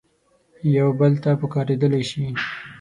یو 0.77 0.89
بل 0.99 1.13
ته 1.23 1.29
پکارېدلای 1.41 2.03
شي. 2.09 2.23